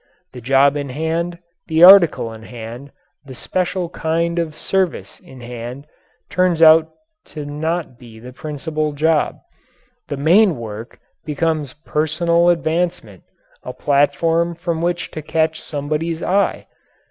The 0.33 0.41
job 0.41 0.75
in 0.75 0.89
hand 0.89 1.37
the 1.67 1.83
article 1.83 2.33
in 2.33 2.41
hand, 2.41 2.91
the 3.23 3.35
special 3.35 3.87
kind 3.89 4.39
of 4.39 4.55
service 4.55 5.19
in 5.19 5.41
hand 5.41 5.85
turns 6.27 6.59
out 6.59 6.89
to 7.25 7.45
be 7.45 7.51
not 7.51 7.99
the 7.99 8.31
principal 8.33 8.93
job. 8.93 9.37
The 10.07 10.17
main 10.17 10.57
work 10.57 10.97
becomes 11.23 11.73
personal 11.85 12.49
advancement 12.49 13.21
a 13.61 13.73
platform 13.73 14.55
from 14.55 14.81
which 14.81 15.11
to 15.11 15.21
catch 15.21 15.61
somebody's 15.61 16.23
eye. 16.23 16.65